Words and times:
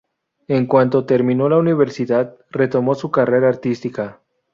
En 0.47 0.65
cuanto 0.65 1.05
terminó 1.05 1.47
la 1.47 1.59
universidad, 1.59 2.35
retomó 2.49 2.95
su 2.95 3.11
carrera 3.11 3.49
artística. 3.49 4.19